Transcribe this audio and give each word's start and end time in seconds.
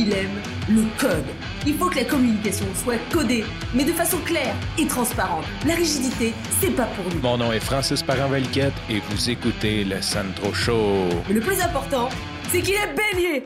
il 0.00 0.12
aime 0.14 0.40
le 0.68 0.84
code. 0.98 1.26
Il 1.66 1.74
faut 1.74 1.90
que 1.90 1.96
la 1.96 2.04
communication 2.04 2.64
soit 2.74 2.98
codée, 3.12 3.44
mais 3.74 3.84
de 3.84 3.92
façon 3.92 4.16
claire 4.24 4.54
et 4.78 4.86
transparente. 4.86 5.44
La 5.66 5.74
rigidité, 5.74 6.32
c'est 6.58 6.74
pas 6.74 6.86
pour 6.86 7.04
nous. 7.12 7.20
Mon 7.20 7.36
nom 7.36 7.52
est 7.52 7.60
Francis 7.60 8.02
parent 8.02 8.32
et 8.34 9.00
vous 9.10 9.30
écoutez 9.30 9.84
le 9.84 10.00
Sandro 10.00 10.54
Show. 10.54 11.08
Mais 11.28 11.34
le 11.34 11.40
plus 11.40 11.60
important, 11.60 12.08
c'est 12.48 12.62
qu'il 12.62 12.74
est 12.74 12.94
bélier. 12.94 13.44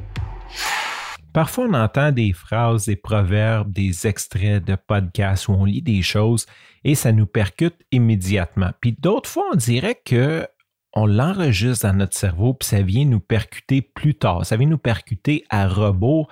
Parfois, 1.32 1.66
on 1.68 1.74
entend 1.74 2.12
des 2.12 2.32
phrases, 2.32 2.86
des 2.86 2.94
proverbes, 2.94 3.72
des 3.72 4.06
extraits 4.06 4.64
de 4.64 4.76
podcasts 4.76 5.48
où 5.48 5.52
on 5.52 5.64
lit 5.64 5.82
des 5.82 6.02
choses 6.02 6.46
et 6.84 6.94
ça 6.94 7.10
nous 7.10 7.26
percute 7.26 7.74
immédiatement. 7.90 8.70
Puis 8.80 8.92
d'autres 8.92 9.28
fois, 9.28 9.44
on 9.52 9.56
dirait 9.56 10.00
que 10.04 10.46
on 10.94 11.06
l'enregistre 11.06 11.86
dans 11.86 11.94
notre 11.94 12.16
cerveau, 12.16 12.54
puis 12.54 12.68
ça 12.68 12.82
vient 12.82 13.04
nous 13.04 13.20
percuter 13.20 13.82
plus 13.82 14.14
tard. 14.14 14.46
Ça 14.46 14.56
vient 14.56 14.68
nous 14.68 14.78
percuter 14.78 15.44
à 15.50 15.66
rebours. 15.66 16.28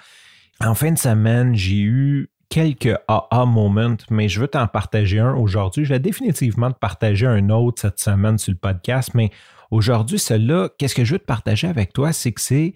En 0.60 0.74
fin 0.74 0.92
de 0.92 0.98
semaine, 0.98 1.55
j'ai 1.56 1.80
eu 1.80 2.30
quelques 2.48 2.96
aha 3.09 3.45
moments, 3.45 3.96
mais 4.10 4.28
je 4.28 4.41
veux 4.41 4.46
t'en 4.46 4.69
partager 4.69 5.19
un 5.19 5.34
aujourd'hui. 5.34 5.84
Je 5.84 5.95
vais 5.95 5.98
définitivement 5.98 6.70
te 6.70 6.78
partager 6.78 7.27
un 7.27 7.50
autre 7.50 7.83
cette 7.83 7.98
semaine 7.98 8.38
sur 8.38 8.52
le 8.52 8.59
podcast, 8.59 9.12
mais 9.14 9.30
aujourd'hui, 9.70 10.19
celui-là, 10.19 10.69
qu'est-ce 10.78 10.94
que 10.94 11.05
je 11.05 11.14
veux 11.14 11.19
te 11.19 11.24
partager 11.24 11.66
avec 11.66 11.92
toi, 11.92 12.12
c'est 12.12 12.33
que 12.33 12.41
c'est 12.41 12.74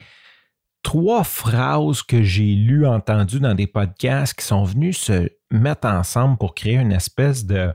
trois 0.82 1.24
phrases 1.24 2.02
que 2.02 2.23
j'ai 2.23 2.55
lues, 2.55 2.87
entendues 2.87 3.41
dans 3.41 3.55
des 3.55 3.66
podcasts 3.66 4.34
qui 4.34 4.45
sont 4.45 4.65
venus 4.65 4.98
se 4.98 5.29
mettre 5.51 5.87
ensemble 5.87 6.38
pour 6.38 6.55
créer 6.55 6.77
une 6.77 6.93
espèce 6.93 7.45
de 7.45 7.73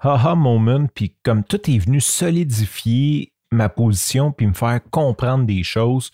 aha 0.00 0.34
moment, 0.34 0.86
puis 0.94 1.16
comme 1.22 1.44
tout 1.44 1.70
est 1.70 1.78
venu 1.78 2.00
solidifier 2.00 3.32
ma 3.50 3.68
position 3.68 4.32
puis 4.32 4.46
me 4.46 4.54
faire 4.54 4.80
comprendre 4.90 5.44
des 5.44 5.62
choses. 5.62 6.10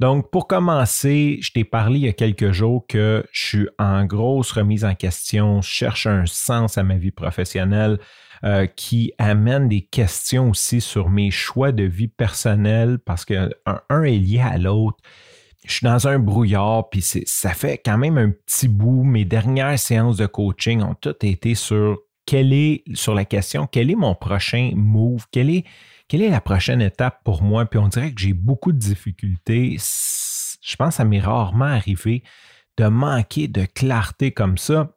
Donc, 0.00 0.30
pour 0.30 0.48
commencer, 0.48 1.38
je 1.40 1.52
t'ai 1.52 1.64
parlé 1.64 2.00
il 2.00 2.06
y 2.06 2.08
a 2.08 2.12
quelques 2.12 2.50
jours 2.50 2.84
que 2.88 3.24
je 3.30 3.46
suis 3.46 3.68
en 3.78 4.04
grosse 4.04 4.50
remise 4.50 4.84
en 4.84 4.94
question, 4.94 5.62
je 5.62 5.68
cherche 5.68 6.06
un 6.06 6.26
sens 6.26 6.78
à 6.78 6.82
ma 6.82 6.96
vie 6.96 7.12
professionnelle 7.12 7.98
euh, 8.42 8.66
qui 8.66 9.12
amène 9.18 9.68
des 9.68 9.82
questions 9.82 10.50
aussi 10.50 10.80
sur 10.80 11.10
mes 11.10 11.30
choix 11.30 11.70
de 11.70 11.84
vie 11.84 12.08
personnelle 12.08 12.98
parce 12.98 13.24
que 13.24 13.50
un, 13.66 14.02
est 14.02 14.18
lié 14.18 14.40
à 14.40 14.58
l'autre. 14.58 14.98
Je 15.64 15.74
suis 15.74 15.84
dans 15.84 16.08
un 16.08 16.18
brouillard, 16.18 16.90
puis 16.90 17.00
ça 17.00 17.54
fait 17.54 17.78
quand 17.82 17.96
même 17.96 18.18
un 18.18 18.30
petit 18.30 18.68
bout. 18.68 19.04
Mes 19.04 19.24
dernières 19.24 19.78
séances 19.78 20.18
de 20.18 20.26
coaching 20.26 20.82
ont 20.82 20.94
toutes 20.94 21.24
été 21.24 21.54
sur 21.54 21.98
est, 22.32 22.82
sur 22.94 23.14
la 23.14 23.24
question, 23.24 23.66
quel 23.70 23.90
est 23.90 23.96
mon 23.96 24.14
prochain 24.14 24.72
move, 24.74 25.26
quel 25.30 25.50
est, 25.50 25.64
quelle 26.08 26.22
est 26.22 26.30
la 26.30 26.40
prochaine 26.40 26.82
étape 26.82 27.20
pour 27.24 27.42
moi? 27.42 27.66
Puis 27.66 27.78
on 27.78 27.88
dirait 27.88 28.12
que 28.12 28.20
j'ai 28.20 28.32
beaucoup 28.32 28.72
de 28.72 28.78
difficultés. 28.78 29.78
Je 29.78 30.76
pense 30.76 30.88
que 30.90 30.94
ça 30.94 31.04
m'est 31.04 31.20
rarement 31.20 31.64
arrivé 31.64 32.22
de 32.76 32.86
manquer 32.86 33.48
de 33.48 33.64
clarté 33.64 34.32
comme 34.32 34.58
ça. 34.58 34.96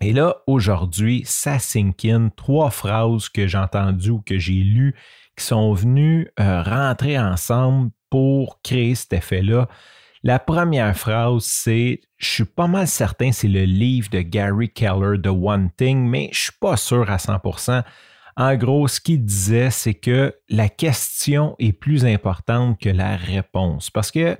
Et 0.00 0.12
là, 0.12 0.36
aujourd'hui, 0.46 1.22
ça 1.26 1.58
sink 1.58 2.04
in. 2.04 2.30
Trois 2.36 2.70
phrases 2.70 3.28
que 3.28 3.46
j'ai 3.46 3.58
entendues 3.58 4.10
ou 4.10 4.20
que 4.20 4.38
j'ai 4.38 4.62
lues 4.62 4.94
qui 5.36 5.44
sont 5.44 5.72
venues 5.72 6.28
euh, 6.38 6.62
rentrer 6.62 7.18
ensemble 7.18 7.90
pour 8.10 8.62
créer 8.62 8.94
cet 8.94 9.12
effet-là. 9.12 9.68
La 10.22 10.38
première 10.38 10.96
phrase, 10.96 11.44
c'est 11.44 12.00
Je 12.16 12.28
suis 12.28 12.44
pas 12.44 12.66
mal 12.66 12.88
certain, 12.88 13.32
c'est 13.32 13.48
le 13.48 13.64
livre 13.64 14.10
de 14.10 14.20
Gary 14.20 14.68
Keller, 14.68 15.20
The 15.22 15.28
One 15.28 15.70
Thing, 15.76 16.08
mais 16.08 16.30
je 16.32 16.42
suis 16.42 16.58
pas 16.60 16.76
sûr 16.76 17.08
à 17.10 17.16
100%. 17.16 17.84
En 18.38 18.54
gros, 18.54 18.86
ce 18.86 19.00
qu'il 19.00 19.24
disait, 19.24 19.70
c'est 19.70 19.94
que 19.94 20.32
la 20.48 20.68
question 20.68 21.56
est 21.58 21.72
plus 21.72 22.06
importante 22.06 22.78
que 22.80 22.88
la 22.88 23.16
réponse. 23.16 23.90
Parce 23.90 24.12
que 24.12 24.38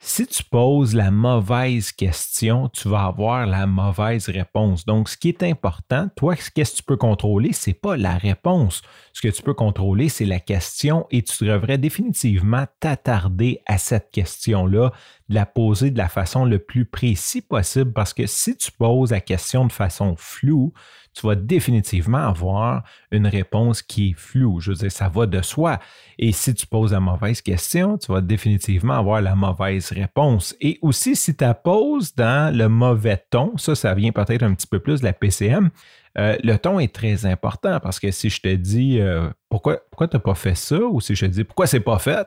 si 0.00 0.26
tu 0.26 0.42
poses 0.42 0.92
la 0.92 1.12
mauvaise 1.12 1.92
question, 1.92 2.68
tu 2.68 2.88
vas 2.88 3.04
avoir 3.04 3.46
la 3.46 3.68
mauvaise 3.68 4.28
réponse. 4.28 4.84
Donc, 4.84 5.08
ce 5.08 5.16
qui 5.16 5.28
est 5.28 5.44
important, 5.44 6.08
toi, 6.16 6.34
qu'est-ce 6.34 6.72
que 6.72 6.76
tu 6.78 6.82
peux 6.82 6.96
contrôler? 6.96 7.52
Ce 7.52 7.70
n'est 7.70 7.74
pas 7.74 7.96
la 7.96 8.16
réponse. 8.16 8.82
Ce 9.12 9.20
que 9.20 9.28
tu 9.28 9.42
peux 9.42 9.54
contrôler, 9.54 10.08
c'est 10.08 10.24
la 10.24 10.40
question 10.40 11.06
et 11.12 11.22
tu 11.22 11.44
devrais 11.44 11.78
définitivement 11.78 12.64
t'attarder 12.80 13.60
à 13.66 13.78
cette 13.78 14.10
question-là, 14.10 14.90
la 15.28 15.46
poser 15.46 15.92
de 15.92 15.98
la 15.98 16.08
façon 16.08 16.44
le 16.44 16.58
plus 16.58 16.86
précise 16.86 17.42
possible 17.42 17.92
parce 17.92 18.14
que 18.14 18.26
si 18.26 18.56
tu 18.56 18.72
poses 18.72 19.12
la 19.12 19.20
question 19.20 19.64
de 19.64 19.72
façon 19.72 20.14
floue, 20.16 20.72
tu 21.14 21.26
vas 21.26 21.34
définitivement 21.34 22.18
avoir 22.18 22.84
une 23.10 23.26
réponse 23.26 23.82
qui 23.82 24.10
est 24.10 24.18
floue. 24.18 24.60
Je 24.60 24.70
veux 24.70 24.76
dire, 24.76 24.92
ça 24.92 25.08
va 25.08 25.26
de 25.26 25.42
soi. 25.42 25.78
Et 26.18 26.32
si 26.32 26.54
tu 26.54 26.66
poses 26.66 26.92
la 26.92 27.00
mauvaise 27.00 27.40
question, 27.40 27.98
tu 27.98 28.12
vas 28.12 28.20
définitivement 28.20 28.94
avoir 28.94 29.20
la 29.20 29.34
mauvaise 29.34 29.90
réponse. 29.92 30.54
Et 30.60 30.78
aussi, 30.82 31.16
si 31.16 31.36
tu 31.36 31.44
la 31.44 31.54
poses 31.54 32.14
dans 32.14 32.54
le 32.54 32.68
mauvais 32.68 33.22
ton, 33.30 33.56
ça, 33.56 33.74
ça 33.74 33.94
vient 33.94 34.12
peut-être 34.12 34.42
un 34.42 34.54
petit 34.54 34.66
peu 34.66 34.80
plus 34.80 35.00
de 35.00 35.04
la 35.04 35.12
PCM, 35.12 35.70
euh, 36.18 36.36
le 36.42 36.56
ton 36.56 36.80
est 36.80 36.92
très 36.92 37.26
important 37.26 37.78
parce 37.80 38.00
que 38.00 38.10
si 38.10 38.28
je 38.28 38.40
te 38.40 38.54
dis 38.54 38.98
euh, 39.00 39.28
pourquoi, 39.48 39.78
pourquoi 39.90 40.08
tu 40.08 40.16
n'as 40.16 40.20
pas 40.20 40.34
fait 40.34 40.56
ça? 40.56 40.80
Ou 40.80 41.00
si 41.00 41.14
je 41.14 41.26
te 41.26 41.30
dis 41.30 41.44
pourquoi 41.44 41.66
c'est 41.66 41.80
pas 41.80 41.98
fait, 41.98 42.26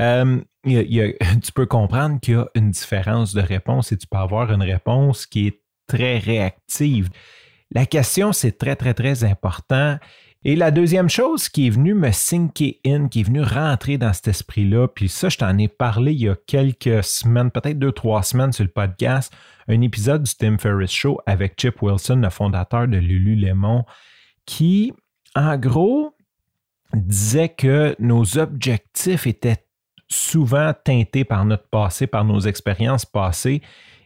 euh, 0.00 0.40
tu 0.64 1.52
peux 1.54 1.66
comprendre 1.66 2.20
qu'il 2.20 2.34
y 2.34 2.36
a 2.36 2.46
une 2.54 2.70
différence 2.70 3.34
de 3.34 3.40
réponse 3.40 3.92
et 3.92 3.96
tu 3.96 4.06
peux 4.06 4.18
avoir 4.18 4.52
une 4.52 4.62
réponse 4.62 5.26
qui 5.26 5.48
est 5.48 5.62
très 5.86 6.18
réactive. 6.18 7.08
La 7.72 7.86
question, 7.86 8.32
c'est 8.32 8.58
très, 8.58 8.76
très, 8.76 8.94
très 8.94 9.24
important. 9.24 9.98
Et 10.44 10.54
la 10.54 10.70
deuxième 10.70 11.08
chose 11.08 11.48
qui 11.48 11.66
est 11.66 11.70
venue 11.70 11.94
me 11.94 12.12
sinker 12.12 12.74
in, 12.86 13.08
qui 13.08 13.20
est 13.20 13.24
venue 13.24 13.42
rentrer 13.42 13.98
dans 13.98 14.12
cet 14.12 14.28
esprit-là, 14.28 14.86
puis 14.86 15.08
ça, 15.08 15.28
je 15.28 15.38
t'en 15.38 15.58
ai 15.58 15.66
parlé 15.66 16.12
il 16.12 16.20
y 16.20 16.28
a 16.28 16.36
quelques 16.46 17.02
semaines, 17.02 17.50
peut-être 17.50 17.80
deux, 17.80 17.90
trois 17.90 18.22
semaines 18.22 18.52
sur 18.52 18.62
le 18.62 18.70
podcast, 18.70 19.32
un 19.66 19.80
épisode 19.80 20.22
du 20.22 20.32
Tim 20.36 20.56
Ferriss 20.58 20.92
Show 20.92 21.20
avec 21.26 21.60
Chip 21.60 21.82
Wilson, 21.82 22.20
le 22.22 22.30
fondateur 22.30 22.86
de 22.86 22.96
Lululemon, 22.96 23.84
qui, 24.44 24.92
en 25.34 25.56
gros, 25.56 26.14
disait 26.94 27.48
que 27.48 27.96
nos 27.98 28.38
objectifs 28.38 29.26
étaient 29.26 29.66
souvent 30.08 30.72
teintés 30.84 31.24
par 31.24 31.44
notre 31.44 31.68
passé, 31.68 32.06
par 32.06 32.24
nos 32.24 32.38
expériences 32.38 33.04
passées, 33.04 33.62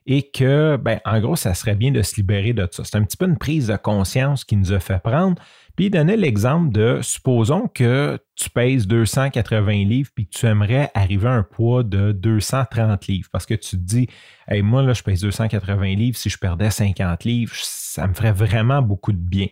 et 0.06 0.30
que, 0.30 0.76
ben, 0.76 1.00
en 1.04 1.20
gros, 1.20 1.36
ça 1.36 1.54
serait 1.54 1.74
bien 1.74 1.90
de 1.90 2.02
se 2.02 2.16
libérer 2.16 2.52
de 2.52 2.66
ça. 2.70 2.84
C'est 2.84 2.96
un 2.96 3.04
petit 3.04 3.16
peu 3.16 3.26
une 3.26 3.38
prise 3.38 3.68
de 3.68 3.76
conscience 3.76 4.44
qui 4.44 4.56
nous 4.56 4.72
a 4.72 4.80
fait 4.80 5.02
prendre. 5.02 5.40
Puis 5.76 5.86
il 5.86 5.90
donnait 5.90 6.16
l'exemple 6.16 6.72
de, 6.72 6.98
supposons 7.02 7.68
que 7.68 8.18
tu 8.34 8.50
pèses 8.50 8.86
280 8.86 9.84
livres 9.84 10.10
puis 10.14 10.26
que 10.26 10.36
tu 10.36 10.46
aimerais 10.46 10.90
arriver 10.94 11.28
à 11.28 11.32
un 11.32 11.42
poids 11.42 11.82
de 11.82 12.12
230 12.12 13.06
livres 13.06 13.28
parce 13.32 13.46
que 13.46 13.54
tu 13.54 13.70
te 13.70 13.76
dis, 13.76 14.08
hey, 14.48 14.62
moi, 14.62 14.82
là, 14.82 14.92
je 14.92 15.02
pèse 15.02 15.20
280 15.20 15.94
livres, 15.94 16.16
si 16.16 16.28
je 16.28 16.38
perdais 16.38 16.70
50 16.70 17.24
livres, 17.24 17.54
ça 17.54 18.06
me 18.06 18.14
ferait 18.14 18.32
vraiment 18.32 18.82
beaucoup 18.82 19.12
de 19.12 19.18
bien. 19.18 19.46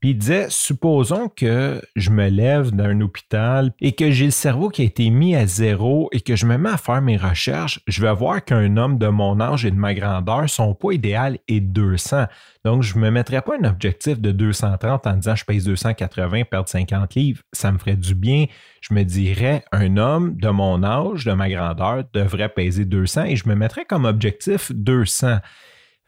Puis 0.00 0.10
il 0.10 0.18
disait, 0.18 0.46
supposons 0.48 1.28
que 1.28 1.82
je 1.96 2.10
me 2.10 2.28
lève 2.28 2.70
d'un 2.70 3.00
hôpital 3.00 3.72
et 3.80 3.92
que 3.92 4.10
j'ai 4.10 4.26
le 4.26 4.30
cerveau 4.30 4.68
qui 4.68 4.82
a 4.82 4.84
été 4.84 5.10
mis 5.10 5.34
à 5.34 5.46
zéro 5.46 6.08
et 6.12 6.20
que 6.20 6.36
je 6.36 6.46
me 6.46 6.56
mets 6.56 6.70
à 6.70 6.76
faire 6.76 7.02
mes 7.02 7.16
recherches, 7.16 7.80
je 7.86 8.00
vais 8.02 8.12
voir 8.12 8.44
qu'un 8.44 8.76
homme 8.76 8.98
de 8.98 9.08
mon 9.08 9.40
âge 9.40 9.64
et 9.64 9.70
de 9.70 9.76
ma 9.76 9.94
grandeur, 9.94 10.48
son 10.48 10.74
poids 10.74 10.94
idéal 10.94 11.38
est 11.48 11.60
200. 11.60 12.26
Donc, 12.64 12.82
je 12.82 12.96
ne 12.96 13.00
me 13.00 13.10
mettrais 13.10 13.42
pas 13.42 13.56
un 13.60 13.64
objectif 13.64 14.20
de 14.20 14.30
230 14.30 15.06
en 15.06 15.14
disant 15.14 15.34
je 15.34 15.44
pèse 15.44 15.64
280, 15.64 16.44
perdre 16.44 16.68
50 16.68 17.14
livres. 17.14 17.42
Ça 17.52 17.72
me 17.72 17.78
ferait 17.78 17.96
du 17.96 18.14
bien. 18.14 18.46
Je 18.80 18.94
me 18.94 19.02
dirais 19.02 19.64
un 19.72 19.96
homme 19.96 20.36
de 20.36 20.48
mon 20.48 20.82
âge, 20.84 21.24
de 21.24 21.32
ma 21.32 21.48
grandeur, 21.48 22.04
devrait 22.12 22.50
peser 22.50 22.84
200 22.84 23.24
et 23.24 23.36
je 23.36 23.48
me 23.48 23.54
mettrais 23.54 23.84
comme 23.84 24.04
objectif 24.04 24.70
200 24.72 25.38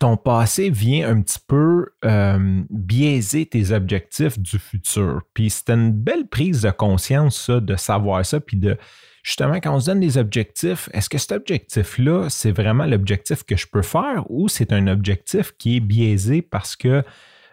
ton 0.00 0.16
passé 0.16 0.70
vient 0.70 1.10
un 1.10 1.20
petit 1.20 1.38
peu 1.46 1.90
euh, 2.06 2.62
biaiser 2.70 3.44
tes 3.44 3.70
objectifs 3.70 4.38
du 4.38 4.58
futur. 4.58 5.20
Puis 5.34 5.50
c'est 5.50 5.68
une 5.70 5.92
belle 5.92 6.26
prise 6.26 6.62
de 6.62 6.70
conscience, 6.70 7.38
ça, 7.38 7.60
de 7.60 7.76
savoir 7.76 8.24
ça, 8.24 8.40
puis 8.40 8.56
de 8.56 8.78
justement, 9.22 9.56
quand 9.56 9.74
on 9.74 9.80
se 9.80 9.86
donne 9.86 10.00
des 10.00 10.16
objectifs, 10.16 10.88
est-ce 10.94 11.10
que 11.10 11.18
cet 11.18 11.32
objectif-là, 11.32 12.30
c'est 12.30 12.50
vraiment 12.50 12.86
l'objectif 12.86 13.44
que 13.44 13.58
je 13.58 13.66
peux 13.66 13.82
faire 13.82 14.24
ou 14.30 14.48
c'est 14.48 14.72
un 14.72 14.86
objectif 14.86 15.52
qui 15.58 15.76
est 15.76 15.80
biaisé 15.80 16.40
parce 16.40 16.76
que 16.76 17.04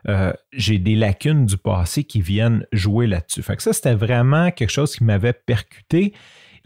euh, 0.07 0.31
j'ai 0.53 0.79
des 0.79 0.95
lacunes 0.95 1.45
du 1.45 1.57
passé 1.57 2.05
qui 2.05 2.21
viennent 2.21 2.65
jouer 2.71 3.07
là-dessus? 3.07 3.43
Fait 3.43 3.57
que 3.57 3.63
ça, 3.63 3.73
c'était 3.73 3.95
vraiment 3.95 4.51
quelque 4.51 4.71
chose 4.71 4.95
qui 4.95 5.03
m'avait 5.03 5.33
percuté. 5.33 6.13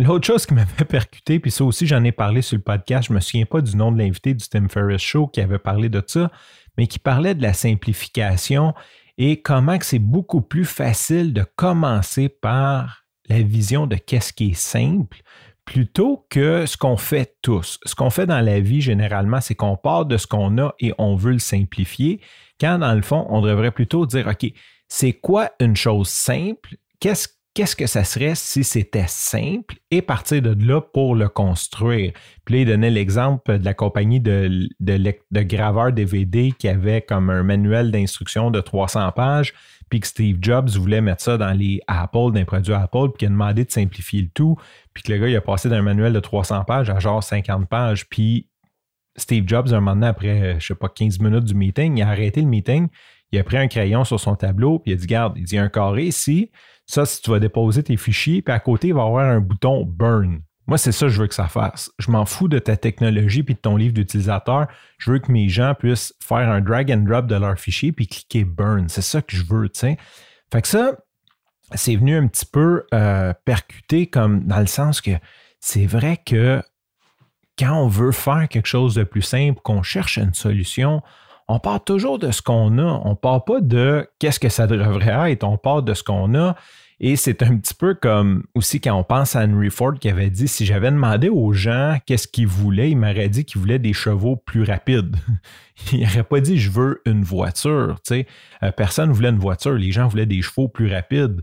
L'autre 0.01 0.25
chose 0.25 0.47
qui 0.47 0.55
m'avait 0.55 0.85
percuté, 0.85 1.39
puis 1.39 1.51
ça 1.51 1.63
aussi 1.63 1.85
j'en 1.85 2.03
ai 2.03 2.11
parlé 2.11 2.41
sur 2.41 2.57
le 2.57 2.63
podcast, 2.63 3.09
je 3.09 3.13
ne 3.13 3.17
me 3.17 3.21
souviens 3.21 3.45
pas 3.45 3.61
du 3.61 3.77
nom 3.77 3.91
de 3.91 3.99
l'invité 3.99 4.33
du 4.33 4.43
Tim 4.49 4.67
Ferriss 4.67 4.99
Show 4.99 5.27
qui 5.27 5.41
avait 5.41 5.59
parlé 5.59 5.89
de 5.89 6.01
ça, 6.07 6.31
mais 6.75 6.87
qui 6.87 6.97
parlait 6.97 7.35
de 7.35 7.43
la 7.43 7.53
simplification 7.53 8.73
et 9.19 9.43
comment 9.43 9.77
c'est 9.79 9.99
beaucoup 9.99 10.41
plus 10.41 10.65
facile 10.65 11.33
de 11.33 11.45
commencer 11.55 12.29
par 12.29 13.05
la 13.29 13.43
vision 13.43 13.85
de 13.85 13.95
qu'est-ce 13.95 14.33
qui 14.33 14.49
est 14.49 14.59
simple 14.59 15.21
plutôt 15.65 16.25
que 16.31 16.65
ce 16.65 16.77
qu'on 16.77 16.97
fait 16.97 17.37
tous. 17.43 17.79
Ce 17.85 17.93
qu'on 17.93 18.09
fait 18.09 18.25
dans 18.25 18.41
la 18.41 18.59
vie 18.59 18.81
généralement, 18.81 19.39
c'est 19.39 19.53
qu'on 19.53 19.77
part 19.77 20.07
de 20.07 20.17
ce 20.17 20.25
qu'on 20.25 20.57
a 20.57 20.73
et 20.79 20.93
on 20.97 21.15
veut 21.15 21.33
le 21.33 21.39
simplifier, 21.39 22.21
quand 22.59 22.79
dans 22.79 22.95
le 22.95 23.03
fond, 23.03 23.27
on 23.29 23.41
devrait 23.41 23.69
plutôt 23.69 24.07
dire, 24.07 24.25
OK, 24.25 24.51
c'est 24.87 25.13
quoi 25.13 25.51
une 25.59 25.75
chose 25.75 26.09
simple? 26.09 26.77
Qu'est-ce 26.99 27.27
qu'est-ce 27.53 27.75
que 27.75 27.87
ça 27.87 28.03
serait 28.03 28.35
si 28.35 28.63
c'était 28.63 29.07
simple 29.07 29.75
et 29.89 30.01
partir 30.01 30.41
de 30.41 30.55
là 30.65 30.81
pour 30.81 31.15
le 31.15 31.27
construire? 31.27 32.13
Puis 32.45 32.55
là, 32.55 32.61
il 32.61 32.67
donnait 32.67 32.89
l'exemple 32.89 33.59
de 33.59 33.65
la 33.65 33.73
compagnie 33.73 34.19
de, 34.19 34.69
graveurs 35.43 35.91
DVD 35.91 36.51
qui 36.57 36.67
avait 36.67 37.01
comme 37.01 37.29
un 37.29 37.43
manuel 37.43 37.91
d'instruction 37.91 38.51
de 38.51 38.61
300 38.61 39.11
pages, 39.11 39.53
puis 39.89 39.99
que 39.99 40.07
Steve 40.07 40.37
Jobs 40.41 40.69
voulait 40.69 41.01
mettre 41.01 41.21
ça 41.21 41.37
dans 41.37 41.51
les 41.51 41.81
Apple, 41.87 42.31
dans 42.31 42.33
les 42.35 42.45
produits 42.45 42.73
Apple, 42.73 43.09
puis 43.09 43.19
qu'il 43.19 43.27
a 43.27 43.31
demandé 43.31 43.65
de 43.65 43.71
simplifier 43.71 44.21
le 44.21 44.29
tout, 44.29 44.55
puis 44.93 45.03
que 45.03 45.11
le 45.11 45.17
gars, 45.17 45.27
il 45.27 45.35
a 45.35 45.41
passé 45.41 45.67
d'un 45.67 45.81
manuel 45.81 46.13
de 46.13 46.19
300 46.19 46.63
pages 46.63 46.89
à 46.89 46.99
genre 46.99 47.21
50 47.21 47.67
pages, 47.67 48.07
puis 48.07 48.47
Steve 49.17 49.43
Jobs, 49.45 49.73
un 49.73 49.81
moment 49.81 49.93
donné, 49.93 50.07
après, 50.07 50.57
je 50.59 50.67
sais 50.67 50.75
pas, 50.75 50.87
15 50.87 51.19
minutes 51.19 51.43
du 51.43 51.53
meeting, 51.53 51.97
il 51.97 52.01
a 52.01 52.09
arrêté 52.09 52.39
le 52.39 52.47
meeting, 52.47 52.87
il 53.31 53.39
a 53.39 53.43
pris 53.43 53.57
un 53.57 53.67
crayon 53.67 54.03
sur 54.03 54.19
son 54.19 54.35
tableau, 54.35 54.79
puis 54.79 54.91
il 54.91 54.95
a 54.95 54.97
dit, 54.97 55.07
garde, 55.07 55.37
il 55.37 55.45
dit 55.45 55.57
un 55.57 55.69
carré 55.69 56.05
ici, 56.05 56.51
ça, 56.85 57.05
si 57.05 57.21
tu 57.21 57.31
vas 57.31 57.39
déposer 57.39 57.83
tes 57.83 57.97
fichiers, 57.97 58.41
puis 58.41 58.53
à 58.53 58.59
côté, 58.59 58.89
il 58.89 58.93
va 58.93 59.01
y 59.01 59.07
avoir 59.07 59.25
un 59.25 59.39
bouton 59.39 59.85
Burn. 59.85 60.41
Moi, 60.67 60.77
c'est 60.77 60.91
ça 60.91 61.07
que 61.07 61.11
je 61.11 61.21
veux 61.21 61.27
que 61.27 61.33
ça 61.33 61.47
fasse. 61.47 61.91
Je 61.99 62.11
m'en 62.11 62.25
fous 62.25 62.47
de 62.47 62.59
ta 62.59 62.77
technologie 62.77 63.43
puis 63.43 63.55
de 63.55 63.59
ton 63.59 63.75
livre 63.75 63.93
d'utilisateur. 63.93 64.67
Je 64.99 65.11
veux 65.11 65.19
que 65.19 65.31
mes 65.31 65.49
gens 65.49 65.73
puissent 65.73 66.13
faire 66.21 66.49
un 66.49 66.61
drag 66.61 66.91
and 66.91 67.03
drop 67.03 67.27
de 67.27 67.35
leur 67.35 67.59
fichier 67.59 67.91
puis 67.91 68.07
cliquer 68.07 68.43
Burn. 68.43 68.87
C'est 68.87 69.01
ça 69.01 69.21
que 69.21 69.35
je 69.35 69.43
veux, 69.43 69.69
tu 69.69 69.79
sais. 69.79 69.97
Fait 70.51 70.61
que 70.61 70.67
ça, 70.67 70.97
c'est 71.73 71.95
venu 71.95 72.15
un 72.15 72.27
petit 72.27 72.45
peu 72.45 72.85
euh, 72.93 73.33
percuter 73.45 74.07
comme 74.07 74.45
dans 74.45 74.59
le 74.59 74.67
sens 74.67 75.01
que 75.01 75.11
c'est 75.59 75.85
vrai 75.85 76.17
que 76.25 76.61
quand 77.57 77.73
on 77.73 77.87
veut 77.87 78.11
faire 78.11 78.47
quelque 78.49 78.67
chose 78.67 78.95
de 78.95 79.03
plus 79.03 79.21
simple, 79.21 79.59
qu'on 79.63 79.83
cherche 79.83 80.17
une 80.17 80.33
solution, 80.33 81.01
on 81.51 81.59
part 81.59 81.83
toujours 81.83 82.17
de 82.17 82.31
ce 82.31 82.41
qu'on 82.41 82.77
a. 82.77 83.01
On 83.03 83.11
ne 83.11 83.15
part 83.15 83.43
pas 83.43 83.59
de 83.59 84.07
qu'est-ce 84.19 84.39
que 84.39 84.47
ça 84.47 84.67
devrait 84.67 85.31
être, 85.31 85.43
on 85.43 85.57
part 85.57 85.83
de 85.83 85.93
ce 85.93 86.01
qu'on 86.01 86.33
a. 86.33 86.55
Et 87.01 87.15
c'est 87.15 87.41
un 87.43 87.57
petit 87.57 87.73
peu 87.73 87.93
comme 87.93 88.43
aussi 88.55 88.79
quand 88.79 88.95
on 88.95 89.03
pense 89.03 89.35
à 89.35 89.43
Henry 89.43 89.69
Ford 89.69 89.95
qui 89.99 90.07
avait 90.07 90.29
dit 90.29 90.47
si 90.47 90.65
j'avais 90.65 90.91
demandé 90.91 91.29
aux 91.29 91.51
gens 91.51 91.97
qu'est-ce 92.05 92.27
qu'ils 92.27 92.47
voulaient, 92.47 92.91
il 92.91 92.95
m'aurait 92.95 93.27
dit 93.27 93.43
qu'ils 93.43 93.59
voulaient 93.59 93.79
des 93.79 93.91
chevaux 93.91 94.35
plus 94.37 94.63
rapides. 94.63 95.17
il 95.91 96.01
n'aurait 96.01 96.23
pas 96.23 96.39
dit 96.39 96.57
je 96.57 96.69
veux 96.69 97.01
une 97.05 97.23
voiture. 97.23 97.99
Tu 98.05 98.25
euh, 98.63 98.71
personne 98.71 99.09
ne 99.09 99.13
voulait 99.13 99.29
une 99.29 99.39
voiture, 99.39 99.73
les 99.73 99.91
gens 99.91 100.07
voulaient 100.07 100.27
des 100.27 100.41
chevaux 100.41 100.69
plus 100.69 100.93
rapides. 100.93 101.41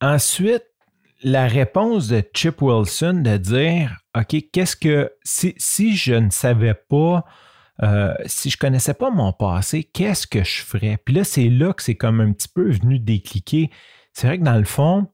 Ensuite, 0.00 0.64
la 1.24 1.48
réponse 1.48 2.08
de 2.08 2.22
Chip 2.34 2.60
Wilson 2.62 3.22
de 3.24 3.36
dire 3.38 3.96
OK, 4.16 4.36
qu'est-ce 4.52 4.76
que 4.76 5.10
si, 5.24 5.54
si 5.56 5.96
je 5.96 6.14
ne 6.14 6.30
savais 6.30 6.74
pas 6.74 7.24
euh, 7.82 8.14
si 8.26 8.50
je 8.50 8.56
connaissais 8.56 8.94
pas 8.94 9.10
mon 9.10 9.32
passé, 9.32 9.84
qu'est-ce 9.84 10.26
que 10.26 10.44
je 10.44 10.62
ferais? 10.62 10.98
Puis 11.04 11.14
là, 11.14 11.24
c'est 11.24 11.48
là 11.48 11.72
que 11.72 11.82
c'est 11.82 11.96
comme 11.96 12.20
un 12.20 12.32
petit 12.32 12.48
peu 12.48 12.70
venu 12.70 12.98
décliquer. 12.98 13.70
C'est 14.12 14.26
vrai 14.28 14.38
que 14.38 14.44
dans 14.44 14.58
le 14.58 14.64
fond, 14.64 15.08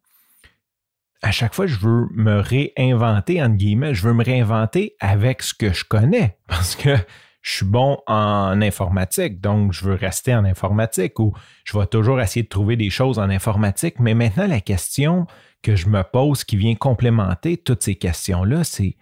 à 1.23 1.31
chaque 1.31 1.55
fois, 1.55 1.67
je 1.67 1.79
veux 1.79 2.07
me 2.13 2.41
réinventer, 2.41 3.43
entre 3.43 3.57
guillemets, 3.57 3.95
je 3.95 4.07
veux 4.07 4.13
me 4.13 4.25
réinventer 4.25 4.95
avec 5.01 5.43
ce 5.43 5.55
que 5.55 5.73
je 5.73 5.85
connais 5.85 6.39
parce 6.47 6.77
que 6.77 6.97
je 7.41 7.57
suis 7.57 7.67
bon 7.67 7.99
en 8.07 8.61
informatique, 8.61 9.41
donc 9.41 9.73
je 9.73 9.85
veux 9.85 9.95
rester 9.95 10.35
en 10.35 10.45
informatique 10.45 11.19
ou 11.19 11.33
je 11.65 11.79
vais 11.79 11.87
toujours 11.87 12.21
essayer 12.21 12.43
de 12.43 12.49
trouver 12.49 12.77
des 12.77 12.91
choses 12.91 13.19
en 13.19 13.31
informatique. 13.31 13.99
Mais 13.99 14.13
maintenant, 14.13 14.47
la 14.47 14.61
question 14.61 15.27
que 15.63 15.75
je 15.75 15.89
me 15.89 16.03
pose 16.03 16.45
qui 16.45 16.57
vient 16.57 16.75
complémenter 16.75 17.57
toutes 17.57 17.83
ces 17.83 17.95
questions-là, 17.95 18.65
c'est 18.65 18.97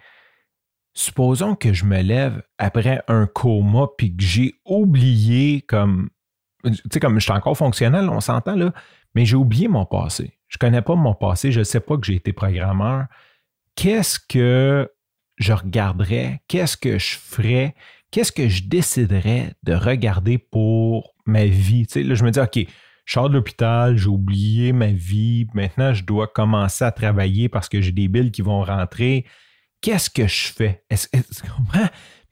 supposons 0.96 1.54
que 1.54 1.74
je 1.74 1.84
me 1.84 2.00
lève 2.00 2.42
après 2.56 3.02
un 3.06 3.26
coma 3.26 3.86
puis 3.98 4.16
que 4.16 4.22
j'ai 4.22 4.54
oublié 4.64 5.60
comme 5.60 6.08
tu 6.64 6.72
sais 6.90 7.00
comme 7.00 7.20
je 7.20 7.24
suis 7.24 7.32
encore 7.32 7.56
fonctionnel, 7.56 8.08
on 8.08 8.20
s'entend 8.20 8.56
là, 8.56 8.72
mais 9.14 9.26
j'ai 9.26 9.36
oublié 9.36 9.68
mon 9.68 9.84
passé. 9.84 10.32
Je 10.48 10.56
connais 10.56 10.80
pas 10.80 10.94
mon 10.94 11.14
passé, 11.14 11.52
je 11.52 11.62
sais 11.62 11.80
pas 11.80 11.98
que 11.98 12.06
j'ai 12.06 12.14
été 12.14 12.32
programmeur. 12.32 13.04
Qu'est-ce 13.76 14.18
que 14.18 14.90
je 15.36 15.52
regarderais, 15.52 16.40
qu'est-ce 16.48 16.78
que 16.78 16.98
je 16.98 17.16
ferais, 17.18 17.74
qu'est-ce 18.10 18.32
que 18.32 18.48
je 18.48 18.64
déciderais 18.64 19.52
de 19.64 19.74
regarder 19.74 20.38
pour 20.38 21.14
ma 21.26 21.44
vie? 21.44 21.86
Tu 21.86 21.92
sais, 21.92 22.02
là, 22.04 22.14
je 22.14 22.24
me 22.24 22.30
dis, 22.30 22.40
OK, 22.40 22.58
je 23.04 23.12
sors 23.12 23.28
de 23.28 23.34
l'hôpital, 23.34 23.98
j'ai 23.98 24.08
oublié 24.08 24.72
ma 24.72 24.92
vie, 24.92 25.46
maintenant 25.52 25.92
je 25.92 26.04
dois 26.04 26.26
commencer 26.26 26.84
à 26.86 26.90
travailler 26.90 27.50
parce 27.50 27.68
que 27.68 27.82
j'ai 27.82 27.92
des 27.92 28.08
billes 28.08 28.32
qui 28.32 28.42
vont 28.42 28.62
rentrer 28.62 29.26
qu'est-ce 29.80 30.10
que 30.10 30.26
je 30.26 30.52
fais? 30.52 30.82
Est-ce? 30.90 31.08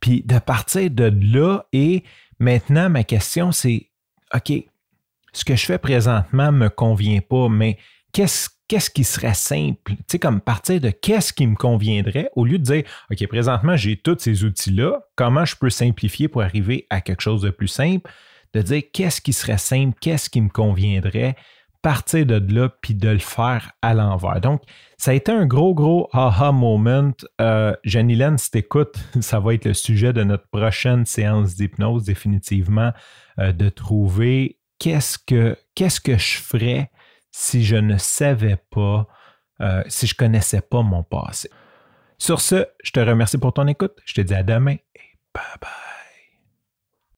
Puis 0.01 0.23
de 0.23 0.39
partir 0.39 0.91
de 0.91 1.13
là, 1.33 1.65
et 1.73 2.05
maintenant, 2.39 2.91
ma 2.91 3.05
question, 3.05 3.53
c'est 3.53 3.91
OK, 4.35 4.53
ce 5.33 5.45
que 5.45 5.57
je 5.57 5.67
fais 5.67 5.79
présentement 5.79 6.53
ne 6.53 6.59
me 6.59 6.69
convient 6.69 7.21
pas, 7.21 7.49
mais 7.49 7.79
qu'est-ce, 8.13 8.49
qu'est-ce 8.69 8.91
qui 8.91 9.05
serait 9.05 9.35
simple? 9.35 9.93
Tu 9.93 10.05
sais, 10.13 10.19
comme 10.19 10.41
partir 10.41 10.81
de 10.81 10.91
qu'est-ce 10.91 11.33
qui 11.33 11.47
me 11.47 11.57
conviendrait 11.57 12.31
au 12.37 12.45
lieu 12.45 12.59
de 12.59 12.65
dire 12.65 12.85
OK, 13.11 13.27
présentement, 13.29 13.77
j'ai 13.77 13.97
tous 13.97 14.19
ces 14.19 14.45
outils-là, 14.45 15.01
comment 15.17 15.45
je 15.45 15.57
peux 15.57 15.71
simplifier 15.71 16.29
pour 16.29 16.43
arriver 16.43 16.87
à 16.91 17.01
quelque 17.01 17.23
chose 17.23 17.43
de 17.43 17.51
plus 17.51 17.69
simple? 17.69 18.11
De 18.53 18.63
dire 18.63 18.83
qu'est-ce 18.93 19.21
qui 19.21 19.33
serait 19.33 19.59
simple, 19.59 19.97
qu'est-ce 20.01 20.31
qui 20.31 20.41
me 20.41 20.49
conviendrait, 20.49 21.35
partir 21.85 22.25
de 22.25 22.43
là 22.53 22.71
puis 22.81 22.95
de 22.95 23.11
le 23.11 23.19
faire 23.19 23.73
à 23.83 23.93
l'envers. 23.93 24.41
Donc, 24.41 24.63
ça 24.97 25.11
a 25.11 25.15
été 25.15 25.31
un 25.31 25.45
gros, 25.45 25.75
gros 25.75 26.09
aha 26.15 26.51
moment. 26.51 27.13
Euh, 27.43 27.77
Janilène, 27.85 28.39
si 28.39 28.51
t'écoutes, 28.51 28.97
ça 29.21 29.39
va 29.39 29.53
être 29.53 29.67
le 29.67 29.75
sujet 29.75 30.15
de 30.15 30.25
notre 30.25 30.49
prochaine 30.49 31.05
séance 31.05 31.55
d'hypnose, 31.55 32.05
définitivement, 32.05 32.93
euh, 33.39 33.53
de 33.53 33.69
trouver 33.69 34.59
qu'est-ce 34.79 35.19
que, 35.19 35.59
qu'est-ce 35.75 36.01
que 36.01 36.17
je 36.17 36.39
ferais 36.39 36.91
si 37.31 37.63
je 37.65 37.77
ne 37.77 37.99
savais 37.99 38.57
pas, 38.71 39.07
euh, 39.61 39.83
si 39.87 40.07
je 40.07 40.15
connaissais 40.15 40.63
pas 40.63 40.81
mon 40.81 41.03
passé. 41.03 41.51
Sur 42.17 42.41
ce, 42.41 42.67
je 42.83 42.93
te 42.93 43.01
remercie 43.01 43.37
pour 43.37 43.53
ton 43.53 43.67
écoute. 43.67 43.99
Je 44.07 44.15
te 44.15 44.23
dis 44.23 44.35
à 44.35 44.43
demain 44.43 44.77
et 44.95 45.19
bye 45.35 45.45
bye. 45.61 46.04